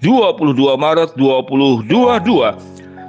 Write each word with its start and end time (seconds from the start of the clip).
22 0.00 0.56
Maret 0.80 1.12
2022. 1.16 1.88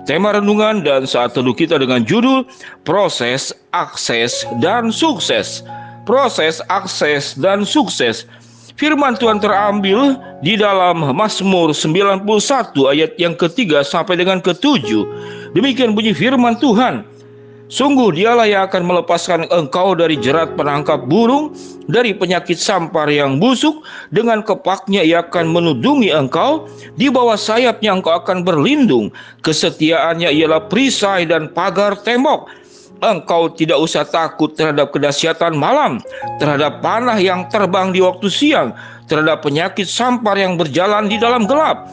Tema 0.03 0.35
renungan 0.35 0.83
dan 0.83 1.07
saat 1.07 1.31
teduh 1.31 1.55
kita 1.55 1.79
dengan 1.79 2.03
judul 2.03 2.43
Proses, 2.83 3.55
Akses, 3.71 4.43
dan 4.59 4.91
Sukses. 4.91 5.63
Proses, 6.03 6.59
Akses, 6.67 7.37
dan 7.39 7.63
Sukses. 7.63 8.27
Firman 8.75 9.13
Tuhan 9.15 9.37
terambil 9.37 10.17
di 10.41 10.57
dalam 10.57 11.05
Mazmur 11.13 11.69
91 11.71 12.25
ayat 12.89 13.13
yang 13.21 13.37
ketiga 13.37 13.85
sampai 13.85 14.17
dengan 14.17 14.41
ketujuh. 14.41 15.05
Demikian 15.53 15.93
bunyi 15.93 16.11
firman 16.17 16.57
Tuhan. 16.57 17.05
Sungguh 17.71 18.11
dialah 18.11 18.51
yang 18.51 18.67
akan 18.67 18.83
melepaskan 18.83 19.47
engkau 19.47 19.95
dari 19.95 20.19
jerat 20.19 20.59
penangkap 20.59 21.07
burung, 21.07 21.55
dari 21.87 22.11
penyakit 22.11 22.59
sampar 22.59 23.07
yang 23.07 23.39
busuk, 23.39 23.87
dengan 24.11 24.43
kepaknya 24.43 24.99
ia 24.99 25.23
akan 25.23 25.55
menudungi 25.55 26.11
engkau, 26.11 26.67
di 26.99 27.07
bawah 27.07 27.39
sayapnya 27.39 27.95
engkau 27.95 28.11
akan 28.11 28.43
berlindung, 28.43 29.07
kesetiaannya 29.47 30.35
ialah 30.35 30.67
perisai 30.67 31.23
dan 31.23 31.47
pagar 31.55 31.95
tembok. 32.03 32.51
Engkau 32.99 33.47
tidak 33.55 33.79
usah 33.79 34.03
takut 34.03 34.51
terhadap 34.51 34.91
kedahsyatan 34.91 35.55
malam, 35.55 36.03
terhadap 36.43 36.83
panah 36.83 37.15
yang 37.15 37.47
terbang 37.47 37.95
di 37.95 38.03
waktu 38.03 38.27
siang, 38.27 38.75
terhadap 39.07 39.47
penyakit 39.47 39.87
sampar 39.87 40.35
yang 40.35 40.59
berjalan 40.59 41.07
di 41.07 41.15
dalam 41.15 41.47
gelap 41.47 41.87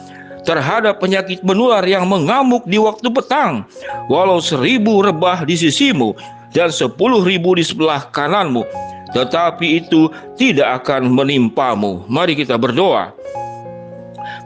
terhadap 0.49 0.97
penyakit 0.97 1.45
menular 1.45 1.85
yang 1.85 2.09
mengamuk 2.09 2.65
di 2.65 2.81
waktu 2.81 3.05
petang. 3.13 3.69
Walau 4.09 4.41
seribu 4.41 5.05
rebah 5.05 5.45
di 5.45 5.53
sisimu 5.53 6.17
dan 6.49 6.73
sepuluh 6.73 7.21
ribu 7.21 7.53
di 7.53 7.61
sebelah 7.61 8.09
kananmu, 8.09 8.65
tetapi 9.13 9.85
itu 9.85 10.09
tidak 10.41 10.81
akan 10.81 11.13
menimpamu. 11.13 12.01
Mari 12.09 12.33
kita 12.33 12.57
berdoa. 12.57 13.13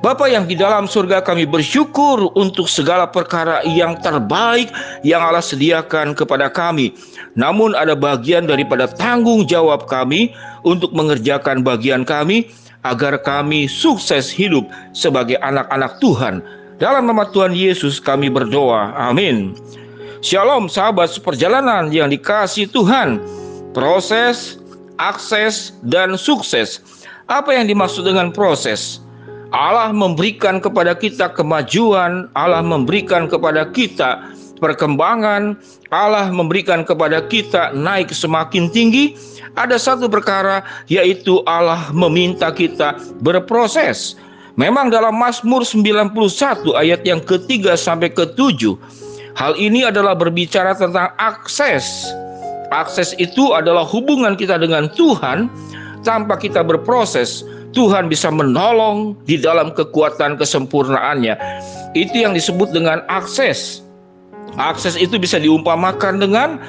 Bapa 0.03 0.27
yang 0.27 0.43
di 0.43 0.59
dalam 0.59 0.83
surga 0.83 1.23
kami 1.23 1.47
bersyukur 1.47 2.27
untuk 2.35 2.67
segala 2.67 3.07
perkara 3.07 3.63
yang 3.63 3.95
terbaik 4.03 4.67
yang 4.99 5.23
Allah 5.23 5.39
sediakan 5.39 6.11
kepada 6.11 6.51
kami. 6.51 6.91
Namun 7.39 7.71
ada 7.71 7.95
bagian 7.95 8.43
daripada 8.43 8.91
tanggung 8.91 9.47
jawab 9.47 9.87
kami 9.87 10.35
untuk 10.67 10.91
mengerjakan 10.91 11.63
bagian 11.63 12.03
kami 12.03 12.51
agar 12.83 13.19
kami 13.19 13.65
sukses 13.65 14.27
hidup 14.27 14.67
sebagai 14.91 15.39
anak-anak 15.39 15.97
Tuhan. 16.03 16.43
Dalam 16.79 17.07
nama 17.07 17.27
Tuhan 17.31 17.55
Yesus 17.55 17.99
kami 17.99 18.27
berdoa. 18.27 18.91
Amin. 18.99 19.55
Shalom 20.23 20.71
sahabat 20.71 21.11
seperjalanan 21.11 21.91
yang 21.91 22.11
dikasih 22.11 22.71
Tuhan. 22.71 23.19
Proses, 23.75 24.59
akses, 24.99 25.75
dan 25.83 26.15
sukses. 26.19 26.79
Apa 27.31 27.55
yang 27.55 27.71
dimaksud 27.71 28.03
dengan 28.07 28.31
proses? 28.35 29.03
Allah 29.53 29.93
memberikan 29.93 30.57
kepada 30.57 30.97
kita 30.97 31.29
kemajuan, 31.29 32.25
Allah 32.33 32.65
memberikan 32.65 33.29
kepada 33.29 33.69
kita 33.69 34.32
perkembangan, 34.63 35.59
Allah 35.91 36.31
memberikan 36.31 36.87
kepada 36.87 37.27
kita 37.27 37.75
naik 37.75 38.15
semakin 38.15 38.71
tinggi, 38.71 39.19
ada 39.59 39.75
satu 39.75 40.07
perkara 40.07 40.63
yaitu 40.87 41.43
Allah 41.43 41.91
meminta 41.91 42.47
kita 42.55 42.95
berproses. 43.19 44.15
Memang 44.55 44.87
dalam 44.87 45.19
Mazmur 45.19 45.67
91 45.67 46.15
ayat 46.79 47.03
yang 47.03 47.19
ketiga 47.19 47.75
sampai 47.75 48.07
ketujuh, 48.13 48.79
hal 49.35 49.57
ini 49.59 49.83
adalah 49.83 50.15
berbicara 50.15 50.71
tentang 50.77 51.11
akses. 51.19 52.07
Akses 52.71 53.11
itu 53.19 53.51
adalah 53.51 53.83
hubungan 53.83 54.39
kita 54.39 54.55
dengan 54.61 54.87
Tuhan 54.95 55.51
tanpa 56.07 56.39
kita 56.39 56.63
berproses. 56.63 57.43
Tuhan 57.73 58.05
bisa 58.05 58.29
menolong 58.29 59.17
di 59.25 59.41
dalam 59.41 59.73
kekuatan 59.73 60.37
kesempurnaannya. 60.37 61.33
Itu 61.97 62.21
yang 62.21 62.37
disebut 62.37 62.69
dengan 62.73 63.01
akses. 63.09 63.82
Akses 64.57 64.93
itu 64.93 65.17
bisa 65.17 65.41
diumpamakan 65.41 66.21
dengan 66.21 66.61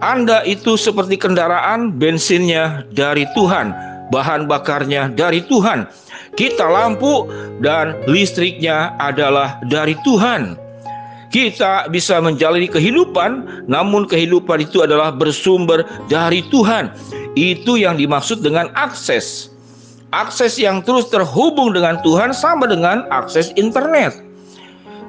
Anda 0.00 0.42
itu 0.48 0.80
seperti 0.80 1.20
kendaraan 1.20 1.92
bensinnya 2.00 2.88
dari 2.96 3.28
Tuhan, 3.36 3.70
bahan 4.08 4.48
bakarnya 4.48 5.12
dari 5.12 5.44
Tuhan. 5.44 5.84
Kita 6.34 6.66
lampu 6.70 7.28
dan 7.60 8.00
listriknya 8.08 8.96
adalah 8.96 9.60
dari 9.68 9.92
Tuhan. 10.06 10.56
Kita 11.30 11.86
bisa 11.92 12.18
menjalani 12.18 12.66
kehidupan, 12.66 13.62
namun 13.70 14.08
kehidupan 14.08 14.66
itu 14.66 14.82
adalah 14.82 15.14
bersumber 15.14 15.86
dari 16.10 16.42
Tuhan. 16.50 16.90
Itu 17.38 17.78
yang 17.78 18.00
dimaksud 18.00 18.42
dengan 18.42 18.72
akses. 18.74 19.54
Akses 20.10 20.58
yang 20.58 20.82
terus 20.82 21.06
terhubung 21.06 21.70
dengan 21.70 22.02
Tuhan 22.02 22.34
sama 22.34 22.66
dengan 22.66 23.06
akses 23.14 23.54
internet. 23.54 24.29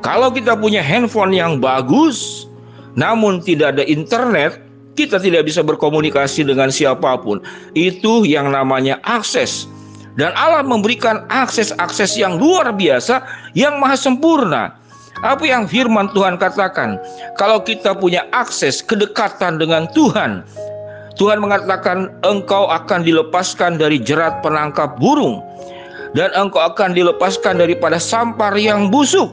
Kalau 0.02 0.34
kita 0.34 0.58
punya 0.58 0.82
handphone 0.82 1.34
yang 1.34 1.62
bagus, 1.62 2.50
namun 2.98 3.38
tidak 3.42 3.78
ada 3.78 3.86
internet, 3.86 4.58
kita 4.98 5.22
tidak 5.22 5.48
bisa 5.48 5.62
berkomunikasi 5.62 6.42
dengan 6.42 6.74
siapa 6.74 7.22
pun. 7.22 7.40
Itu 7.78 8.26
yang 8.26 8.52
namanya 8.52 8.98
akses. 9.06 9.70
Dan 10.20 10.36
Allah 10.36 10.66
memberikan 10.66 11.24
akses-akses 11.32 12.20
yang 12.20 12.36
luar 12.36 12.74
biasa, 12.76 13.24
yang 13.56 13.80
maha 13.80 13.96
sempurna. 13.96 14.76
Apa 15.22 15.46
yang 15.46 15.70
firman 15.70 16.10
Tuhan 16.12 16.36
katakan? 16.42 16.98
Kalau 17.38 17.62
kita 17.62 17.94
punya 17.96 18.26
akses 18.34 18.82
kedekatan 18.82 19.62
dengan 19.62 19.86
Tuhan, 19.94 20.42
Tuhan 21.22 21.38
mengatakan 21.38 22.10
engkau 22.26 22.66
akan 22.68 23.06
dilepaskan 23.06 23.78
dari 23.78 24.02
jerat 24.02 24.42
penangkap 24.42 24.98
burung 24.98 25.46
dan 26.18 26.32
engkau 26.36 26.60
akan 26.60 26.92
dilepaskan 26.92 27.60
daripada 27.60 27.96
sampar 27.96 28.56
yang 28.60 28.92
busuk 28.92 29.32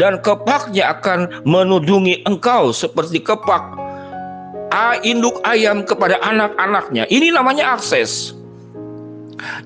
dan 0.00 0.20
kepaknya 0.20 0.96
akan 0.96 1.28
menudungi 1.44 2.24
engkau 2.24 2.72
seperti 2.72 3.20
kepak 3.20 3.86
induk 5.04 5.40
ayam 5.48 5.84
kepada 5.84 6.20
anak-anaknya. 6.20 7.08
Ini 7.08 7.32
namanya 7.32 7.76
akses. 7.76 8.36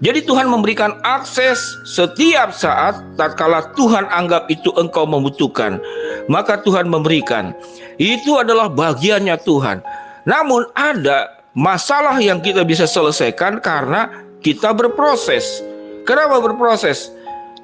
Jadi 0.03 0.27
Tuhan 0.27 0.51
memberikan 0.51 0.99
akses 1.07 1.63
setiap 1.87 2.51
saat 2.51 2.99
tatkala 3.15 3.71
Tuhan 3.79 4.11
anggap 4.11 4.51
itu 4.51 4.75
engkau 4.75 5.07
membutuhkan. 5.07 5.79
Maka 6.27 6.59
Tuhan 6.67 6.91
memberikan. 6.91 7.55
Itu 7.99 8.39
adalah 8.43 8.67
bagiannya 8.67 9.39
Tuhan. 9.47 9.83
Namun 10.27 10.67
ada 10.75 11.31
masalah 11.55 12.19
yang 12.19 12.43
kita 12.43 12.67
bisa 12.67 12.87
selesaikan 12.87 13.63
karena 13.63 14.11
kita 14.43 14.75
berproses. 14.75 15.63
Kenapa 16.09 16.41
berproses? 16.41 17.13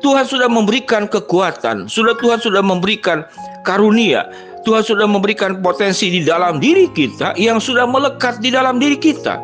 Tuhan 0.04 0.28
sudah 0.28 0.46
memberikan 0.46 1.08
kekuatan, 1.08 1.88
sudah 1.88 2.12
Tuhan 2.20 2.36
sudah 2.36 2.60
memberikan 2.60 3.24
karunia, 3.64 4.28
Tuhan 4.68 4.84
sudah 4.84 5.08
memberikan 5.08 5.62
potensi 5.64 6.12
di 6.12 6.20
dalam 6.20 6.60
diri 6.60 6.90
kita 6.92 7.32
yang 7.40 7.56
sudah 7.62 7.88
melekat 7.88 8.42
di 8.44 8.52
dalam 8.52 8.76
diri 8.76 9.00
kita. 9.00 9.40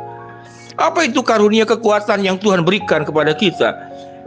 Apa 0.76 1.08
itu 1.08 1.24
karunia 1.24 1.64
kekuatan 1.64 2.24
yang 2.24 2.36
Tuhan 2.36 2.66
berikan 2.66 3.04
kepada 3.06 3.32
kita? 3.32 3.72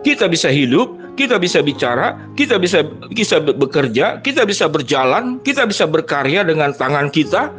Kita 0.01 0.30
bisa 0.30 0.50
hidup, 0.50 1.18
kita 1.18 1.42
bisa 1.42 1.62
bicara, 1.66 2.13
kita 2.38 2.62
bisa 2.62 2.86
bisa 3.10 3.42
bekerja, 3.42 4.22
kita 4.22 4.45
bisa 4.45 4.69
berjalan, 4.69 5.42
kita 5.42 5.66
bisa 5.66 5.90
berkarya 5.90 6.45
dengan 6.45 6.74
tangan 6.74 7.10
kita. 7.10 7.50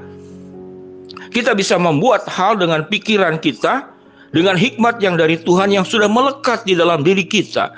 Kita 1.35 1.53
bisa 1.53 1.77
membuat 1.77 2.25
hal 2.33 2.57
dengan 2.57 2.89
pikiran 2.89 3.37
kita, 3.37 3.93
dengan 4.37 4.53
hikmat 4.53 5.01
yang 5.01 5.17
dari 5.17 5.41
Tuhan 5.41 5.73
yang 5.73 5.89
sudah 5.89 6.13
melekat 6.13 6.69
di 6.69 6.77
dalam 6.77 7.01
diri 7.01 7.25
kita. 7.25 7.73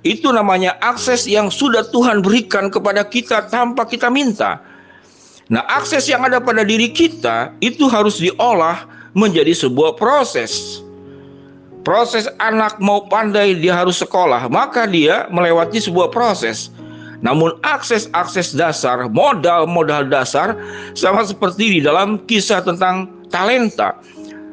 Itu 0.00 0.32
namanya 0.32 0.80
akses 0.80 1.28
yang 1.28 1.52
sudah 1.52 1.84
Tuhan 1.92 2.24
berikan 2.24 2.72
kepada 2.72 3.04
kita 3.04 3.52
tanpa 3.52 3.84
kita 3.84 4.08
minta. 4.08 4.64
Nah, 5.52 5.60
akses 5.68 6.08
yang 6.08 6.24
ada 6.24 6.40
pada 6.40 6.64
diri 6.64 6.88
kita 6.88 7.52
itu 7.60 7.84
harus 7.84 8.16
diolah 8.16 8.88
menjadi 9.12 9.52
sebuah 9.52 10.00
proses. 10.00 10.80
Proses 11.84 12.32
anak 12.40 12.80
mau 12.80 13.04
pandai 13.04 13.56
dia 13.60 13.76
harus 13.76 14.00
sekolah, 14.00 14.48
maka 14.48 14.88
dia 14.88 15.28
melewati 15.28 15.84
sebuah 15.84 16.08
proses. 16.08 16.72
Namun 17.20 17.60
akses-akses 17.60 18.56
dasar, 18.56 19.04
modal-modal 19.12 20.08
dasar 20.08 20.56
sama 20.96 21.20
seperti 21.28 21.76
di 21.76 21.80
dalam 21.84 22.16
kisah 22.24 22.64
tentang 22.64 23.12
talenta. 23.28 24.00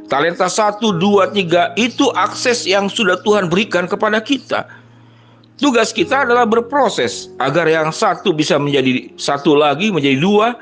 Talenta 0.07 0.47
1, 0.47 0.79
2, 0.79 1.35
3 1.35 1.75
itu 1.75 2.07
akses 2.15 2.63
yang 2.63 2.87
sudah 2.87 3.19
Tuhan 3.27 3.51
berikan 3.51 3.91
kepada 3.91 4.23
kita. 4.23 4.63
Tugas 5.57 5.89
kita 5.89 6.23
adalah 6.23 6.45
berproses 6.45 7.33
agar 7.41 7.65
yang 7.65 7.89
satu 7.89 8.29
bisa 8.29 8.61
menjadi 8.61 9.09
satu 9.17 9.57
lagi 9.57 9.89
menjadi 9.89 10.21
dua, 10.21 10.53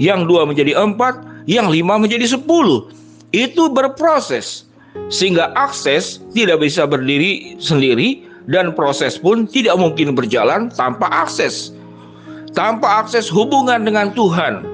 yang 0.00 0.24
dua 0.24 0.48
menjadi 0.48 0.80
empat, 0.80 1.44
yang 1.44 1.68
lima 1.68 2.00
menjadi 2.00 2.24
sepuluh. 2.24 2.88
Itu 3.36 3.68
berproses 3.68 4.64
sehingga 5.12 5.52
akses 5.60 6.24
tidak 6.32 6.64
bisa 6.64 6.88
berdiri 6.88 7.60
sendiri 7.60 8.24
dan 8.48 8.72
proses 8.72 9.20
pun 9.20 9.44
tidak 9.44 9.76
mungkin 9.76 10.16
berjalan 10.16 10.72
tanpa 10.72 11.06
akses. 11.12 11.76
Tanpa 12.56 13.04
akses 13.04 13.28
hubungan 13.28 13.84
dengan 13.84 14.10
Tuhan. 14.16 14.64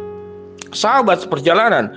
Sahabat 0.70 1.26
seperjalanan, 1.26 1.90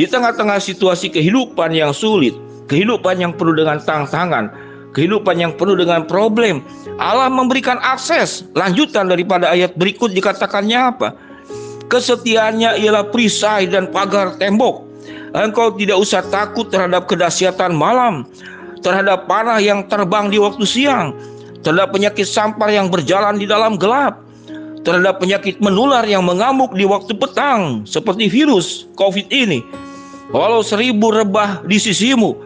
di 0.00 0.08
tengah-tengah 0.08 0.56
situasi 0.56 1.12
kehidupan 1.12 1.76
yang 1.76 1.92
sulit, 1.92 2.32
kehidupan 2.72 3.20
yang 3.20 3.36
penuh 3.36 3.52
dengan 3.52 3.76
tantangan, 3.84 4.48
kehidupan 4.96 5.36
yang 5.36 5.52
penuh 5.60 5.76
dengan 5.76 6.08
problem, 6.08 6.64
Allah 6.96 7.28
memberikan 7.28 7.76
akses. 7.84 8.48
Lanjutan 8.56 9.12
daripada 9.12 9.52
ayat 9.52 9.76
berikut 9.76 10.16
dikatakannya 10.16 10.80
apa? 10.80 11.12
Kesetiaannya 11.92 12.80
ialah 12.80 13.12
perisai 13.12 13.68
dan 13.68 13.92
pagar 13.92 14.40
tembok. 14.40 14.88
Engkau 15.36 15.76
tidak 15.76 16.00
usah 16.00 16.24
takut 16.32 16.72
terhadap 16.72 17.04
kedahsyatan 17.04 17.76
malam, 17.76 18.24
terhadap 18.80 19.28
panah 19.28 19.60
yang 19.60 19.84
terbang 19.84 20.32
di 20.32 20.40
waktu 20.40 20.64
siang, 20.64 21.12
terhadap 21.60 21.92
penyakit 21.92 22.24
sampar 22.24 22.72
yang 22.72 22.88
berjalan 22.88 23.36
di 23.36 23.44
dalam 23.44 23.76
gelap, 23.76 24.16
terhadap 24.80 25.20
penyakit 25.20 25.60
menular 25.60 26.08
yang 26.08 26.24
mengamuk 26.24 26.72
di 26.72 26.88
waktu 26.88 27.12
petang, 27.12 27.84
seperti 27.84 28.32
virus 28.32 28.88
COVID 28.96 29.28
ini. 29.28 29.60
Walau 30.30 30.62
seribu 30.62 31.10
rebah 31.10 31.62
di 31.66 31.82
sisimu 31.82 32.38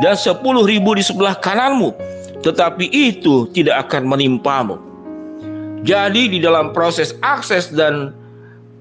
dan 0.00 0.16
sepuluh 0.16 0.64
ribu 0.64 0.96
di 0.96 1.04
sebelah 1.04 1.36
kananmu, 1.36 1.92
tetapi 2.40 2.88
itu 2.88 3.48
tidak 3.52 3.88
akan 3.88 4.08
menimpamu. 4.08 4.80
Jadi 5.84 6.32
di 6.32 6.38
dalam 6.40 6.72
proses 6.72 7.12
akses 7.20 7.68
dan 7.68 8.16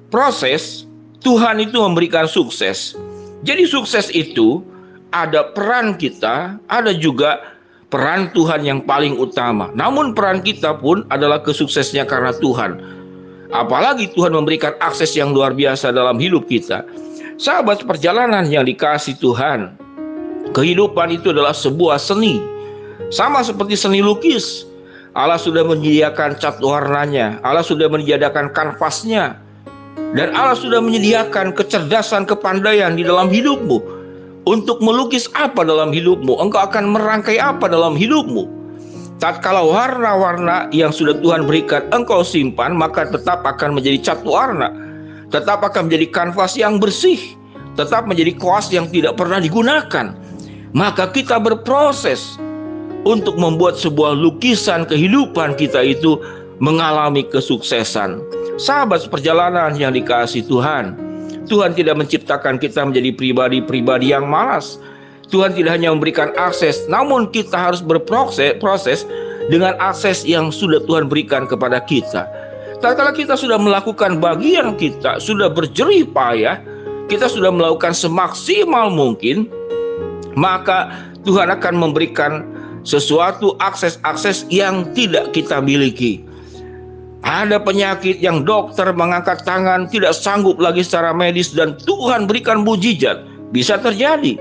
proses 0.07 0.87
Tuhan 1.19 1.59
itu 1.59 1.75
memberikan 1.83 2.25
sukses. 2.31 2.95
Jadi 3.43 3.67
sukses 3.67 4.07
itu 4.15 4.63
ada 5.11 5.51
peran 5.51 5.99
kita, 5.99 6.55
ada 6.71 6.91
juga 6.95 7.43
peran 7.91 8.31
Tuhan 8.31 8.63
yang 8.63 8.79
paling 8.87 9.19
utama. 9.19 9.69
Namun 9.75 10.15
peran 10.15 10.39
kita 10.39 10.79
pun 10.79 11.03
adalah 11.11 11.43
kesuksesnya 11.43 12.07
karena 12.07 12.31
Tuhan. 12.39 12.79
Apalagi 13.53 14.09
Tuhan 14.15 14.33
memberikan 14.33 14.73
akses 14.81 15.13
yang 15.13 15.35
luar 15.35 15.53
biasa 15.53 15.93
dalam 15.93 16.17
hidup 16.17 16.49
kita. 16.49 16.83
Sahabat 17.35 17.83
perjalanan 17.83 18.47
yang 18.47 18.63
dikasih 18.63 19.19
Tuhan, 19.19 19.75
kehidupan 20.55 21.19
itu 21.19 21.35
adalah 21.35 21.51
sebuah 21.51 21.99
seni 21.99 22.39
sama 23.11 23.43
seperti 23.43 23.75
seni 23.75 23.99
lukis. 23.99 24.63
Allah 25.11 25.35
sudah 25.35 25.67
menyediakan 25.67 26.39
cat 26.39 26.63
warnanya, 26.63 27.43
Allah 27.43 27.59
sudah 27.59 27.91
menyediakan 27.91 28.55
kanvasnya, 28.55 29.35
dan 30.15 30.31
Allah 30.31 30.55
sudah 30.55 30.79
menyediakan 30.79 31.51
kecerdasan, 31.51 32.23
kepandaian 32.23 32.95
di 32.95 33.03
dalam 33.03 33.27
hidupmu 33.27 33.83
untuk 34.47 34.79
melukis 34.79 35.27
apa 35.35 35.67
dalam 35.67 35.91
hidupmu. 35.91 36.39
Engkau 36.39 36.63
akan 36.63 36.95
merangkai 36.95 37.35
apa 37.35 37.67
dalam 37.67 37.99
hidupmu. 37.99 38.47
Tatkala 39.19 39.59
warna-warna 39.59 40.71
yang 40.71 40.91
sudah 40.91 41.19
Tuhan 41.19 41.47
berikan 41.47 41.83
engkau 41.91 42.23
simpan, 42.23 42.75
maka 42.75 43.07
tetap 43.07 43.43
akan 43.43 43.75
menjadi 43.75 44.11
cat 44.11 44.19
warna, 44.23 44.84
tetap 45.35 45.59
akan 45.67 45.91
menjadi 45.91 46.07
kanvas 46.15 46.55
yang 46.55 46.79
bersih, 46.79 47.19
tetap 47.75 48.07
menjadi 48.07 48.31
kuas 48.39 48.71
yang 48.71 48.87
tidak 48.87 49.19
pernah 49.19 49.43
digunakan. 49.43 50.15
Maka 50.71 51.11
kita 51.11 51.43
berproses 51.43 52.39
untuk 53.03 53.35
membuat 53.35 53.75
sebuah 53.75 54.15
lukisan 54.15 54.87
kehidupan 54.87 55.59
kita 55.59 55.83
itu 55.83 56.15
mengalami 56.63 57.27
kesuksesan. 57.27 58.23
Sahabat 58.55 59.03
perjalanan 59.11 59.75
yang 59.75 59.91
dikasih 59.91 60.47
Tuhan, 60.47 60.95
Tuhan 61.51 61.75
tidak 61.75 61.99
menciptakan 61.99 62.55
kita 62.55 62.87
menjadi 62.87 63.11
pribadi-pribadi 63.11 64.15
yang 64.15 64.23
malas. 64.31 64.79
Tuhan 65.27 65.51
tidak 65.51 65.75
hanya 65.75 65.91
memberikan 65.91 66.31
akses, 66.39 66.87
namun 66.87 67.27
kita 67.27 67.57
harus 67.57 67.83
berproses 67.83 68.55
proses 68.61 69.03
dengan 69.51 69.75
akses 69.83 70.23
yang 70.23 70.47
sudah 70.53 70.79
Tuhan 70.87 71.11
berikan 71.11 71.43
kepada 71.43 71.83
kita. 71.83 72.23
Tatkala 72.83 73.15
kita 73.15 73.39
sudah 73.39 73.55
melakukan 73.55 74.19
bagian 74.19 74.75
kita, 74.75 75.17
sudah 75.17 75.47
berjerih 75.47 76.07
payah, 76.11 76.59
kita 77.07 77.29
sudah 77.29 77.53
melakukan 77.53 77.95
semaksimal 77.95 78.91
mungkin, 78.91 79.47
maka 80.35 80.91
Tuhan 81.23 81.49
akan 81.49 81.73
memberikan 81.79 82.43
sesuatu 82.85 83.57
akses-akses 83.63 84.45
yang 84.51 84.85
tidak 84.93 85.33
kita 85.33 85.63
miliki. 85.63 86.21
Ada 87.25 87.57
penyakit 87.57 88.21
yang 88.21 88.45
dokter 88.45 88.85
mengangkat 88.93 89.41
tangan 89.41 89.89
tidak 89.89 90.13
sanggup 90.13 90.61
lagi 90.61 90.85
secara 90.85 91.09
medis 91.09 91.49
dan 91.57 91.73
Tuhan 91.81 92.29
berikan 92.29 92.61
mujizat. 92.61 93.25
Bisa 93.49 93.81
terjadi. 93.81 94.37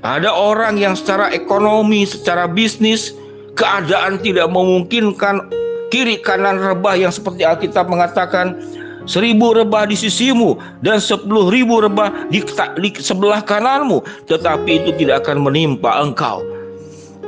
Ada 0.00 0.32
orang 0.32 0.80
yang 0.80 0.96
secara 0.96 1.28
ekonomi, 1.28 2.08
secara 2.08 2.48
bisnis, 2.48 3.12
keadaan 3.52 4.16
tidak 4.16 4.48
memungkinkan 4.48 5.52
kiri 5.90 6.22
kanan 6.22 6.56
rebah 6.56 6.96
yang 6.96 7.12
seperti 7.12 7.42
Alkitab 7.44 7.90
mengatakan 7.90 8.56
seribu 9.04 9.52
rebah 9.52 9.84
di 9.90 9.98
sisimu 9.98 10.56
dan 10.80 11.02
sepuluh 11.02 11.50
ribu 11.50 11.82
rebah 11.82 12.30
di, 12.30 12.40
di 12.80 12.90
sebelah 12.96 13.42
kananmu 13.42 14.00
tetapi 14.30 14.70
itu 14.80 14.90
tidak 14.96 15.26
akan 15.26 15.42
menimpa 15.42 16.00
engkau 16.00 16.40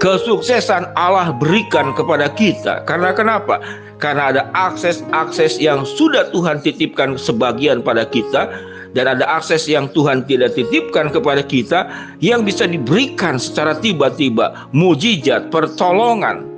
kesuksesan 0.02 0.90
Allah 0.98 1.30
berikan 1.30 1.94
kepada 1.94 2.26
kita. 2.34 2.82
Karena 2.90 3.14
kenapa? 3.14 3.62
Karena 4.02 4.34
ada 4.34 4.42
akses-akses 4.50 5.62
yang 5.62 5.86
sudah 5.86 6.26
Tuhan 6.34 6.58
titipkan 6.58 7.14
sebagian 7.14 7.86
pada 7.86 8.02
kita 8.02 8.50
dan 8.98 9.06
ada 9.06 9.24
akses 9.24 9.70
yang 9.70 9.86
Tuhan 9.94 10.26
tidak 10.26 10.58
titipkan 10.58 11.14
kepada 11.14 11.46
kita 11.46 11.86
yang 12.18 12.42
bisa 12.42 12.66
diberikan 12.66 13.38
secara 13.38 13.78
tiba-tiba, 13.78 14.66
mujizat, 14.74 15.54
pertolongan, 15.54 16.50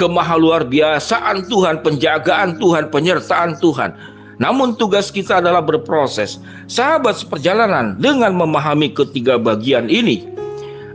kemaha 0.00 0.40
luar 0.40 0.64
biasaan 0.64 1.44
Tuhan, 1.52 1.84
penjagaan 1.84 2.56
Tuhan, 2.56 2.88
penyertaan 2.88 3.60
Tuhan. 3.60 3.92
Namun 4.40 4.80
tugas 4.80 5.12
kita 5.12 5.44
adalah 5.44 5.60
berproses. 5.60 6.40
Sahabat 6.64 7.20
seperjalanan 7.20 8.00
dengan 8.00 8.32
memahami 8.32 8.88
ketiga 8.96 9.36
bagian 9.36 9.92
ini. 9.92 10.24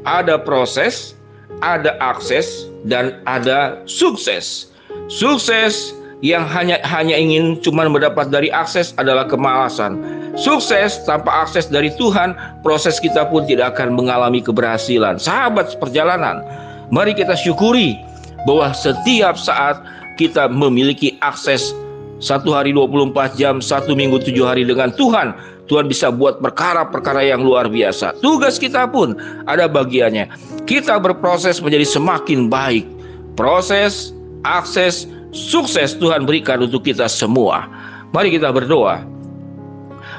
Ada 0.09 0.41
proses, 0.41 1.13
ada 1.61 1.93
akses 2.01 2.65
dan 2.89 3.21
ada 3.29 3.77
sukses. 3.85 4.73
Sukses 5.05 5.93
yang 6.25 6.49
hanya 6.49 6.81
hanya 6.81 7.13
ingin 7.13 7.61
cuma 7.61 7.85
mendapat 7.85 8.33
dari 8.33 8.49
akses 8.49 8.97
adalah 8.97 9.29
kemalasan. 9.29 10.01
Sukses 10.33 11.05
tanpa 11.05 11.45
akses 11.45 11.69
dari 11.69 11.93
Tuhan, 12.01 12.33
proses 12.65 12.97
kita 12.97 13.29
pun 13.29 13.45
tidak 13.45 13.77
akan 13.77 13.93
mengalami 13.93 14.41
keberhasilan. 14.41 15.21
Sahabat 15.21 15.77
perjalanan, 15.77 16.41
mari 16.89 17.13
kita 17.13 17.37
syukuri 17.37 18.01
bahwa 18.45 18.71
setiap 18.71 19.35
saat 19.35 19.81
kita 20.15 20.47
memiliki 20.47 21.17
akses 21.19 21.75
satu 22.23 22.55
hari 22.55 22.71
24 22.71 23.35
jam, 23.35 23.59
satu 23.59 23.91
minggu 23.91 24.23
tujuh 24.23 24.47
hari 24.47 24.63
dengan 24.63 24.87
Tuhan 24.95 25.35
Tuhan 25.65 25.89
bisa 25.89 26.13
buat 26.13 26.39
perkara-perkara 26.41 27.25
yang 27.25 27.41
luar 27.41 27.65
biasa. 27.65 28.17
Tugas 28.21 28.61
kita 28.61 28.85
pun 28.85 29.17
ada 29.49 29.65
bagiannya. 29.65 30.29
Kita 30.69 31.01
berproses 31.01 31.57
menjadi 31.61 31.85
semakin 31.85 32.49
baik. 32.49 32.85
Proses, 33.33 34.13
akses, 34.45 35.09
sukses 35.33 35.97
Tuhan 35.97 36.29
berikan 36.29 36.61
untuk 36.61 36.85
kita 36.85 37.09
semua. 37.09 37.65
Mari 38.13 38.37
kita 38.37 38.53
berdoa. 38.53 39.01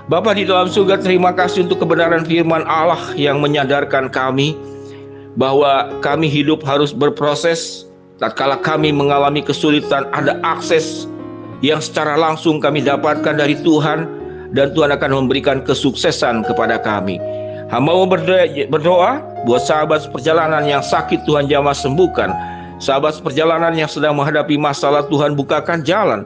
Bapa 0.06 0.35
di 0.38 0.47
dalam 0.47 0.71
surga 0.71 1.02
terima 1.02 1.35
kasih 1.35 1.66
untuk 1.66 1.83
kebenaran 1.83 2.23
firman 2.23 2.62
Allah 2.66 3.00
yang 3.18 3.42
menyadarkan 3.42 4.06
kami 4.11 4.54
bahwa 5.35 5.90
kami 5.99 6.30
hidup 6.30 6.62
harus 6.62 6.95
berproses 6.95 7.87
tatkala 8.17 8.57
kami 8.61 8.93
mengalami 8.93 9.45
kesulitan 9.45 10.09
ada 10.17 10.41
akses 10.41 11.05
yang 11.65 11.81
secara 11.81 12.17
langsung 12.17 12.61
kami 12.61 12.85
dapatkan 12.85 13.37
dari 13.37 13.57
Tuhan 13.61 14.09
dan 14.53 14.73
Tuhan 14.73 14.93
akan 14.93 15.11
memberikan 15.25 15.65
kesuksesan 15.65 16.45
kepada 16.45 16.81
kami. 16.81 17.21
Hamba 17.67 17.99
mau 17.99 18.07
berdoa, 18.07 19.19
buat 19.43 19.63
sahabat 19.67 20.07
perjalanan 20.15 20.63
yang 20.63 20.85
sakit 20.87 21.27
Tuhan 21.27 21.51
jamah 21.51 21.75
sembuhkan. 21.75 22.31
Sahabat 22.79 23.19
perjalanan 23.25 23.75
yang 23.75 23.91
sedang 23.91 24.15
menghadapi 24.15 24.55
masalah 24.55 25.03
Tuhan 25.11 25.35
bukakan 25.35 25.83
jalan. 25.83 26.23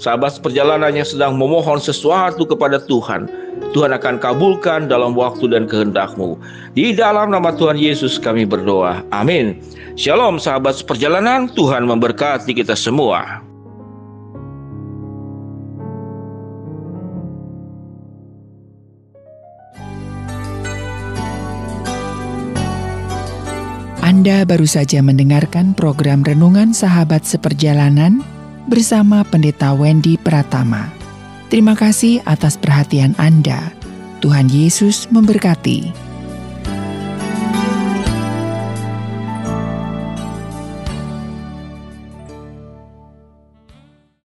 Sahabat 0.00 0.40
perjalanan 0.40 0.96
yang 0.96 1.04
sedang 1.04 1.36
memohon 1.36 1.76
sesuatu 1.76 2.48
kepada 2.48 2.80
Tuhan. 2.80 3.28
Tuhan 3.76 3.92
akan 3.92 4.16
kabulkan 4.16 4.88
dalam 4.88 5.12
waktu 5.12 5.52
dan 5.52 5.68
kehendakmu. 5.68 6.40
Di 6.72 6.96
dalam 6.96 7.28
nama 7.28 7.52
Tuhan 7.52 7.76
Yesus 7.76 8.16
kami 8.16 8.48
berdoa. 8.48 9.04
Amin. 9.12 9.60
Shalom 10.00 10.40
sahabat 10.40 10.80
perjalanan, 10.88 11.52
Tuhan 11.52 11.84
memberkati 11.84 12.56
kita 12.56 12.72
semua. 12.72 13.44
Anda 24.00 24.48
baru 24.48 24.64
saja 24.64 25.04
mendengarkan 25.04 25.76
program 25.76 26.24
Renungan 26.24 26.72
Sahabat 26.72 27.28
Seperjalanan 27.28 28.39
bersama 28.70 29.26
Pendeta 29.26 29.74
Wendy 29.74 30.14
Pratama. 30.14 30.86
Terima 31.50 31.74
kasih 31.74 32.22
atas 32.22 32.54
perhatian 32.54 33.18
Anda. 33.18 33.74
Tuhan 34.22 34.46
Yesus 34.46 35.10
memberkati. 35.10 36.09